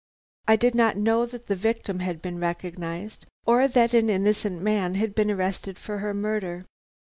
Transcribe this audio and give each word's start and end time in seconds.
I 0.47 0.55
did 0.55 0.73
not 0.73 0.97
know 0.97 1.27
that 1.27 1.45
the 1.45 1.55
victim 1.55 1.99
had 1.99 2.23
been 2.23 2.39
recognized, 2.39 3.27
or 3.45 3.67
that 3.67 3.93
an 3.93 4.09
innocent 4.09 4.59
man 4.59 4.95
had 4.95 5.13
been 5.13 5.29
arrested 5.29 5.77
for 5.77 5.99
her 5.99 6.11
murder. 6.11 6.65